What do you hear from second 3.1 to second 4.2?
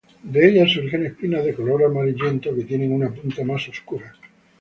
punta más oscura.